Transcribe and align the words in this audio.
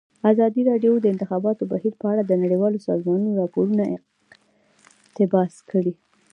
ازادي 0.31 0.61
راډیو 0.69 0.93
د 0.99 1.01
د 1.03 1.05
انتخاباتو 1.13 1.69
بهیر 1.71 1.93
په 2.01 2.05
اړه 2.11 2.21
د 2.25 2.31
نړیوالو 2.43 2.83
سازمانونو 2.87 3.37
راپورونه 3.41 3.83
اقتباس 5.07 5.53
کړي. 5.71 5.93